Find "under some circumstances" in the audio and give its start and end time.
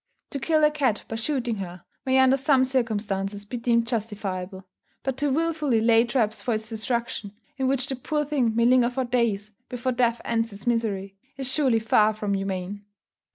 2.17-3.45